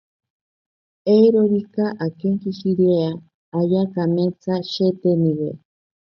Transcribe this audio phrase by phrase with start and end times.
[1.13, 3.09] Eirorika akenkishirea
[3.59, 5.49] ayaa kametsa sheeteniwe.